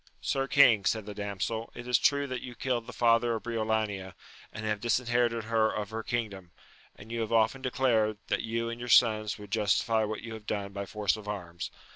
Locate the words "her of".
5.43-5.91